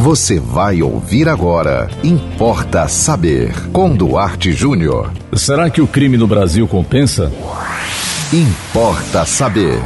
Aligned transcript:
Você 0.00 0.40
vai 0.40 0.80
ouvir 0.80 1.28
agora. 1.28 1.86
Importa 2.02 2.88
saber. 2.88 3.52
Com 3.70 3.94
Duarte 3.94 4.50
Júnior. 4.50 5.12
Será 5.34 5.68
que 5.68 5.82
o 5.82 5.86
crime 5.86 6.16
no 6.16 6.26
Brasil 6.26 6.66
compensa? 6.66 7.30
Importa 8.32 9.26
saber. 9.26 9.78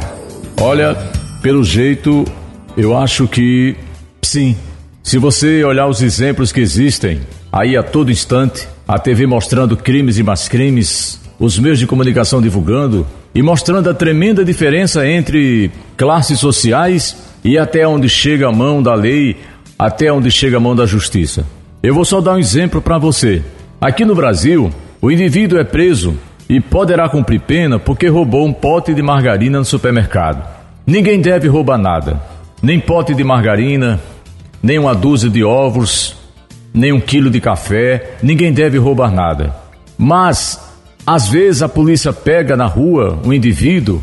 Olha, 0.61 0.95
pelo 1.41 1.65
jeito, 1.65 2.23
eu 2.77 2.97
acho 2.97 3.27
que 3.27 3.75
sim. 4.21 4.55
Se 5.03 5.17
você 5.17 5.65
olhar 5.65 5.85
os 5.85 6.01
exemplos 6.01 6.53
que 6.53 6.61
existem 6.61 7.19
aí 7.51 7.75
a 7.75 7.83
todo 7.83 8.09
instante, 8.09 8.69
a 8.87 8.97
TV 8.97 9.27
mostrando 9.27 9.75
crimes 9.75 10.17
e 10.17 10.23
mais 10.23 10.47
crimes, 10.47 11.19
os 11.37 11.59
meios 11.59 11.77
de 11.77 11.85
comunicação 11.85 12.41
divulgando 12.41 13.05
e 13.33 13.43
mostrando 13.43 13.89
a 13.89 13.93
tremenda 13.93 14.45
diferença 14.45 15.05
entre 15.05 15.69
classes 15.97 16.39
sociais 16.39 17.17
e 17.43 17.57
até 17.57 17.85
onde 17.85 18.07
chega 18.07 18.47
a 18.47 18.51
mão 18.51 18.81
da 18.81 18.95
lei, 18.95 19.35
até 19.77 20.11
onde 20.11 20.31
chega 20.31 20.57
a 20.57 20.59
mão 20.59 20.75
da 20.75 20.85
justiça. 20.85 21.45
Eu 21.83 21.93
vou 21.93 22.05
só 22.05 22.21
dar 22.21 22.33
um 22.33 22.39
exemplo 22.39 22.81
para 22.81 22.97
você. 22.97 23.43
Aqui 23.79 24.05
no 24.05 24.15
Brasil, 24.15 24.71
o 25.01 25.11
indivíduo 25.11 25.59
é 25.59 25.63
preso 25.63 26.17
e 26.49 26.59
poderá 26.59 27.09
cumprir 27.09 27.41
pena 27.41 27.77
porque 27.77 28.07
roubou 28.07 28.45
um 28.45 28.53
pote 28.53 28.93
de 28.93 29.01
margarina 29.01 29.59
no 29.59 29.65
supermercado. 29.65 30.47
Ninguém 30.85 31.19
deve 31.19 31.47
roubar 31.47 31.77
nada, 31.77 32.21
nem 32.61 32.79
pote 32.79 33.13
de 33.13 33.23
margarina, 33.23 33.99
nem 34.61 34.79
uma 34.79 34.95
dúzia 34.95 35.29
de 35.29 35.43
ovos, 35.43 36.15
nem 36.73 36.91
um 36.91 36.99
quilo 36.99 37.29
de 37.29 37.39
café, 37.39 38.15
ninguém 38.21 38.51
deve 38.51 38.77
roubar 38.77 39.11
nada. 39.11 39.55
Mas, 39.97 40.59
às 41.05 41.27
vezes, 41.27 41.61
a 41.61 41.69
polícia 41.69 42.11
pega 42.11 42.57
na 42.57 42.65
rua 42.65 43.19
um 43.23 43.31
indivíduo 43.31 44.01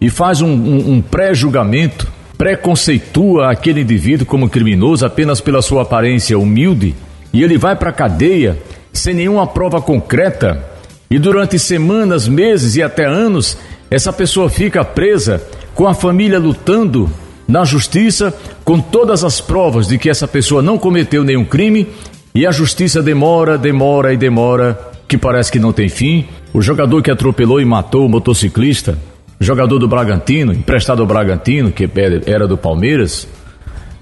e 0.00 0.08
faz 0.08 0.40
um, 0.40 0.52
um, 0.52 0.92
um 0.92 1.02
pré-julgamento, 1.02 2.05
preconceitua 2.36 3.50
aquele 3.50 3.80
indivíduo 3.80 4.26
como 4.26 4.48
criminoso 4.48 5.04
apenas 5.06 5.40
pela 5.40 5.62
sua 5.62 5.82
aparência 5.82 6.38
humilde 6.38 6.94
e 7.32 7.42
ele 7.42 7.56
vai 7.58 7.74
para 7.76 7.90
a 7.90 7.92
cadeia 7.92 8.58
sem 8.92 9.14
nenhuma 9.14 9.46
prova 9.46 9.80
concreta 9.80 10.64
e 11.10 11.18
durante 11.18 11.58
semanas, 11.58 12.28
meses 12.28 12.76
e 12.76 12.82
até 12.82 13.04
anos 13.04 13.56
essa 13.90 14.12
pessoa 14.12 14.50
fica 14.50 14.84
presa 14.84 15.42
com 15.74 15.86
a 15.86 15.94
família 15.94 16.38
lutando 16.38 17.10
na 17.46 17.64
justiça 17.64 18.34
com 18.64 18.80
todas 18.80 19.22
as 19.22 19.40
provas 19.40 19.86
de 19.86 19.98
que 19.98 20.10
essa 20.10 20.26
pessoa 20.26 20.60
não 20.60 20.78
cometeu 20.78 21.22
nenhum 21.22 21.44
crime 21.44 21.86
e 22.34 22.46
a 22.46 22.50
justiça 22.50 23.02
demora, 23.02 23.56
demora 23.56 24.12
e 24.12 24.16
demora, 24.16 24.78
que 25.08 25.16
parece 25.16 25.50
que 25.50 25.58
não 25.58 25.72
tem 25.72 25.88
fim. 25.88 26.26
O 26.52 26.60
jogador 26.60 27.02
que 27.02 27.10
atropelou 27.10 27.60
e 27.60 27.64
matou 27.64 28.04
o 28.04 28.08
motociclista, 28.10 28.98
jogador 29.40 29.78
do 29.78 29.88
Bragantino, 29.88 30.52
emprestado 30.52 31.00
ao 31.00 31.06
Bragantino, 31.06 31.70
que 31.70 31.88
era 32.26 32.46
do 32.46 32.56
Palmeiras, 32.56 33.28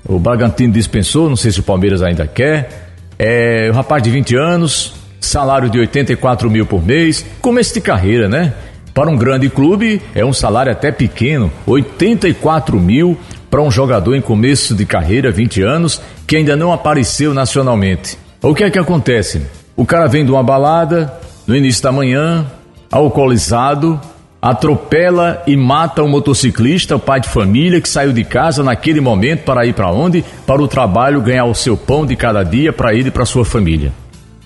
o 0.07 0.19
Bragantino 0.19 0.73
dispensou, 0.73 1.29
não 1.29 1.37
sei 1.37 1.51
se 1.51 1.61
o 1.61 1.63
Palmeiras 1.63 2.03
ainda 2.03 2.27
quer. 2.27 2.93
É 3.19 3.71
um 3.73 3.75
rapaz 3.75 4.03
de 4.03 4.11
20 4.11 4.37
anos, 4.37 4.95
salário 5.21 5.71
de 5.71 5.79
84 5.79 6.51
mil 6.51 6.67
por 6.67 6.85
mês, 6.85 7.25
começo 7.41 7.73
de 7.75 7.81
carreira, 7.81 8.29
né? 8.29 8.53
Para 8.93 9.11
um 9.11 9.17
grande 9.17 9.49
clube 9.49 10.01
é 10.15 10.25
um 10.25 10.33
salário 10.33 10.71
até 10.71 10.93
pequeno, 10.93 11.51
84 11.67 12.79
mil 12.79 13.19
para 13.51 13.63
um 13.63 13.71
jogador 13.71 14.15
em 14.15 14.21
começo 14.21 14.75
de 14.75 14.85
carreira, 14.85 15.31
20 15.31 15.63
anos, 15.63 16.01
que 16.27 16.37
ainda 16.37 16.55
não 16.55 16.73
apareceu 16.73 17.33
nacionalmente. 17.33 18.19
O 18.43 18.55
que 18.55 18.65
é 18.65 18.71
que 18.71 18.79
acontece? 18.79 19.43
O 19.77 19.87
cara 19.87 20.07
vem 20.07 20.25
de 20.25 20.31
uma 20.31 20.43
balada 20.43 21.13
no 21.47 21.57
início 21.57 21.83
da 21.83 21.91
manhã, 21.91 22.47
alcoolizado, 22.91 24.01
atropela 24.45 25.43
e 25.47 25.57
mata 25.57 26.03
um 26.03 26.09
motociclista, 26.09 26.97
o 26.97 27.01
pai 27.01 27.19
de 27.19 27.31
família 27.31 27.81
que 27.81 27.89
saiu 27.89 28.13
de 28.13 28.23
casa 28.25 28.63
naquele 28.63 29.01
momento 29.01 29.43
para 29.43 29.65
ir 29.65 29.73
para 29.73 29.91
onde? 29.91 30.23
Para 30.47 30.61
o 30.61 30.69
trabalho, 30.69 31.23
ganhar 31.23 31.47
o 31.47 31.55
seu 31.55 31.79
pão 31.79 32.05
de 32.05 32.15
cada 32.15 32.43
dia 32.43 32.71
para 32.71 32.93
ele 32.95 33.09
e 33.09 33.11
para 33.11 33.25
sua 33.25 33.43
família. 33.43 33.91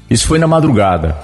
Isso 0.09 0.29
foi 0.29 0.39
na 0.39 0.47
madrugada. 0.47 1.19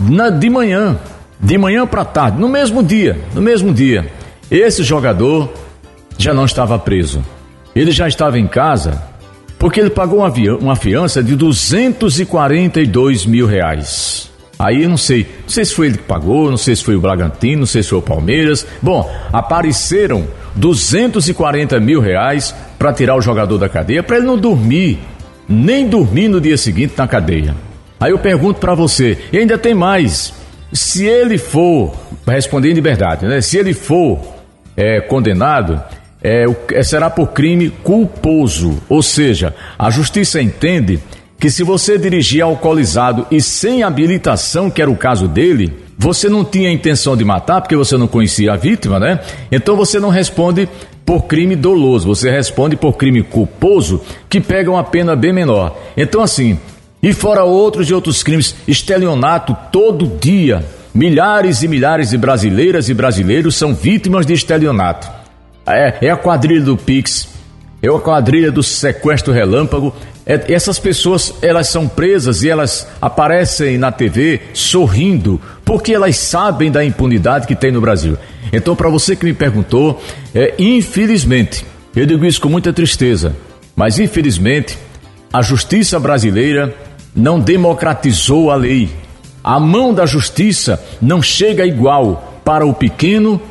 Na, 0.00 0.30
de 0.30 0.48
manhã, 0.48 0.98
de 1.38 1.58
manhã 1.58 1.86
para 1.86 2.02
tarde, 2.06 2.40
no 2.40 2.48
mesmo 2.48 2.82
dia, 2.82 3.20
no 3.34 3.42
mesmo 3.42 3.70
dia, 3.70 4.10
esse 4.50 4.82
jogador 4.82 5.52
já 6.16 6.32
não 6.32 6.46
estava 6.46 6.78
preso. 6.78 7.22
Ele 7.76 7.90
já 7.90 8.08
estava 8.08 8.38
em 8.38 8.46
casa 8.46 9.02
porque 9.58 9.78
ele 9.78 9.90
pagou 9.90 10.20
uma, 10.20 10.32
uma 10.58 10.74
fiança 10.74 11.22
de 11.22 11.36
242 11.36 13.26
mil 13.26 13.46
reais. 13.46 14.19
Aí 14.60 14.82
eu 14.82 14.90
não 14.90 14.98
sei, 14.98 15.26
não 15.42 15.48
sei 15.48 15.64
se 15.64 15.74
foi 15.74 15.86
ele 15.86 15.96
que 15.96 16.04
pagou, 16.04 16.50
não 16.50 16.58
sei 16.58 16.76
se 16.76 16.84
foi 16.84 16.94
o 16.94 17.00
Bragantino, 17.00 17.60
não 17.60 17.66
sei 17.66 17.82
se 17.82 17.88
foi 17.88 17.98
o 17.98 18.02
Palmeiras. 18.02 18.66
Bom, 18.82 19.10
apareceram 19.32 20.26
240 20.54 21.80
mil 21.80 21.98
reais 21.98 22.54
para 22.78 22.92
tirar 22.92 23.16
o 23.16 23.22
jogador 23.22 23.56
da 23.56 23.70
cadeia, 23.70 24.02
para 24.02 24.18
ele 24.18 24.26
não 24.26 24.36
dormir, 24.36 24.98
nem 25.48 25.88
dormir 25.88 26.28
no 26.28 26.38
dia 26.38 26.58
seguinte 26.58 26.92
na 26.94 27.08
cadeia. 27.08 27.56
Aí 27.98 28.10
eu 28.10 28.18
pergunto 28.18 28.60
para 28.60 28.74
você, 28.74 29.16
e 29.32 29.38
ainda 29.38 29.56
tem 29.56 29.72
mais, 29.72 30.34
se 30.70 31.06
ele 31.06 31.38
for, 31.38 31.94
respondendo 32.26 32.74
de 32.74 32.82
verdade, 32.82 33.24
né? 33.24 33.40
Se 33.40 33.56
ele 33.56 33.72
for 33.72 34.20
é, 34.76 35.00
condenado, 35.00 35.82
é, 36.22 36.44
é, 36.74 36.82
será 36.82 37.08
por 37.08 37.28
crime 37.28 37.70
culposo, 37.70 38.78
ou 38.90 39.02
seja, 39.02 39.54
a 39.78 39.88
justiça 39.88 40.38
entende 40.38 41.00
que 41.40 41.48
se 41.48 41.64
você 41.64 41.96
dirigir 41.96 42.42
alcoolizado 42.42 43.26
e 43.30 43.40
sem 43.40 43.82
habilitação, 43.82 44.70
que 44.70 44.82
era 44.82 44.90
o 44.90 44.96
caso 44.96 45.26
dele, 45.26 45.72
você 45.96 46.28
não 46.28 46.44
tinha 46.44 46.70
intenção 46.70 47.16
de 47.16 47.24
matar 47.24 47.62
porque 47.62 47.74
você 47.74 47.96
não 47.96 48.06
conhecia 48.06 48.52
a 48.52 48.56
vítima, 48.56 49.00
né? 49.00 49.20
Então 49.50 49.74
você 49.74 49.98
não 49.98 50.10
responde 50.10 50.68
por 51.04 51.22
crime 51.22 51.56
doloso, 51.56 52.06
você 52.06 52.30
responde 52.30 52.76
por 52.76 52.92
crime 52.92 53.22
culposo, 53.22 54.02
que 54.28 54.38
pega 54.38 54.70
uma 54.70 54.84
pena 54.84 55.16
bem 55.16 55.32
menor. 55.32 55.76
Então 55.96 56.22
assim, 56.22 56.58
e 57.02 57.14
fora 57.14 57.42
outros 57.42 57.88
e 57.88 57.94
outros 57.94 58.22
crimes, 58.22 58.54
estelionato 58.68 59.56
todo 59.72 60.18
dia. 60.20 60.62
Milhares 60.92 61.62
e 61.62 61.68
milhares 61.68 62.10
de 62.10 62.18
brasileiras 62.18 62.90
e 62.90 62.94
brasileiros 62.94 63.54
são 63.56 63.74
vítimas 63.74 64.26
de 64.26 64.34
estelionato. 64.34 65.08
É, 65.66 65.94
é 66.02 66.10
a 66.10 66.16
quadrilha 66.16 66.64
do 66.64 66.76
Pix, 66.76 67.28
é 67.82 67.88
a 67.88 67.98
quadrilha 67.98 68.52
do 68.52 68.62
sequestro 68.62 69.32
relâmpago. 69.32 69.94
É, 70.30 70.52
essas 70.52 70.78
pessoas, 70.78 71.34
elas 71.42 71.66
são 71.66 71.88
presas 71.88 72.44
e 72.44 72.48
elas 72.48 72.86
aparecem 73.02 73.76
na 73.76 73.90
TV 73.90 74.40
sorrindo, 74.54 75.40
porque 75.64 75.92
elas 75.92 76.18
sabem 76.18 76.70
da 76.70 76.84
impunidade 76.84 77.48
que 77.48 77.56
tem 77.56 77.72
no 77.72 77.80
Brasil. 77.80 78.16
Então, 78.52 78.76
para 78.76 78.88
você 78.88 79.16
que 79.16 79.24
me 79.24 79.34
perguntou, 79.34 80.00
é, 80.32 80.54
infelizmente, 80.56 81.66
eu 81.96 82.06
digo 82.06 82.24
isso 82.24 82.40
com 82.40 82.48
muita 82.48 82.72
tristeza, 82.72 83.34
mas 83.74 83.98
infelizmente, 83.98 84.78
a 85.32 85.42
justiça 85.42 85.98
brasileira 85.98 86.76
não 87.12 87.40
democratizou 87.40 88.52
a 88.52 88.54
lei. 88.54 88.88
A 89.42 89.58
mão 89.58 89.92
da 89.92 90.06
justiça 90.06 90.80
não 91.02 91.20
chega 91.20 91.66
igual 91.66 92.40
para 92.44 92.64
o 92.64 92.72
pequeno 92.72 93.42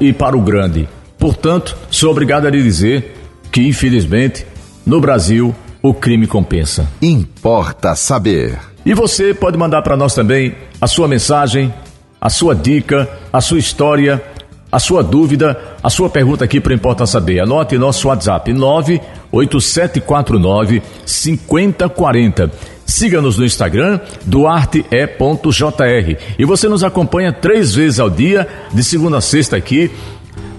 e 0.00 0.10
para 0.14 0.38
o 0.38 0.40
grande. 0.40 0.88
Portanto, 1.18 1.76
sou 1.90 2.10
obrigado 2.10 2.46
a 2.46 2.50
lhe 2.50 2.62
dizer 2.62 3.14
que, 3.52 3.60
infelizmente, 3.60 4.46
no 4.86 5.02
Brasil, 5.02 5.54
o 5.88 5.94
crime 5.94 6.26
compensa. 6.26 6.86
Importa 7.00 7.94
saber. 7.94 8.58
E 8.84 8.92
você 8.92 9.32
pode 9.32 9.56
mandar 9.56 9.80
para 9.82 9.96
nós 9.96 10.14
também 10.14 10.54
a 10.80 10.86
sua 10.86 11.08
mensagem, 11.08 11.72
a 12.20 12.28
sua 12.28 12.54
dica, 12.54 13.08
a 13.32 13.40
sua 13.40 13.58
história, 13.58 14.22
a 14.70 14.78
sua 14.78 15.02
dúvida, 15.02 15.58
a 15.82 15.88
sua 15.88 16.10
pergunta 16.10 16.44
aqui 16.44 16.60
para 16.60 16.74
Importa 16.74 17.06
Saber. 17.06 17.40
Anote 17.40 17.78
nosso 17.78 18.08
WhatsApp 18.08 18.52
98749 18.52 20.82
5040. 21.06 22.50
Siga-nos 22.84 23.38
no 23.38 23.44
Instagram, 23.44 24.00
duarte.jr. 24.24 26.16
E 26.38 26.44
você 26.44 26.68
nos 26.68 26.84
acompanha 26.84 27.32
três 27.32 27.74
vezes 27.74 27.98
ao 28.00 28.10
dia, 28.10 28.46
de 28.72 28.84
segunda 28.84 29.18
a 29.18 29.20
sexta 29.20 29.56
aqui, 29.56 29.90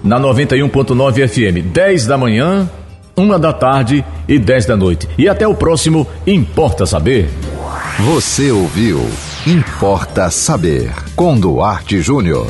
na 0.02 0.18
91.9 0.18 1.28
FM, 1.28 1.66
10 1.72 2.06
da 2.06 2.16
manhã, 2.16 2.66
1 3.20 3.38
da 3.38 3.52
tarde 3.52 4.04
e 4.26 4.38
10 4.38 4.66
da 4.66 4.76
noite. 4.76 5.08
E 5.18 5.28
até 5.28 5.46
o 5.46 5.54
próximo 5.54 6.06
Importa 6.26 6.86
Saber. 6.86 7.28
Você 7.98 8.50
ouviu 8.50 9.06
Importa 9.46 10.30
Saber 10.30 10.90
com 11.14 11.38
Duarte 11.38 12.00
Júnior. 12.00 12.46